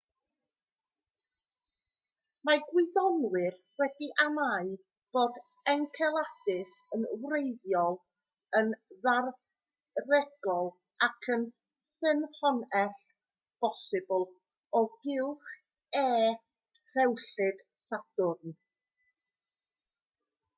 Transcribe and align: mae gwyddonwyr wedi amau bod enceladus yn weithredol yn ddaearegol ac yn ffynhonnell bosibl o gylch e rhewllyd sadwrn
mae 2.47 2.61
gwyddonwyr 2.69 3.57
wedi 3.81 4.07
amau 4.23 4.71
bod 5.17 5.35
enceladus 5.73 6.71
yn 6.97 7.03
weithredol 7.33 7.99
yn 8.61 8.73
ddaearegol 9.05 10.73
ac 11.09 11.31
yn 11.37 11.47
ffynhonnell 11.93 13.05
bosibl 13.67 14.27
o 14.81 14.85
gylch 15.07 15.53
e 16.05 16.05
rhewllyd 16.97 17.65
sadwrn 17.87 18.57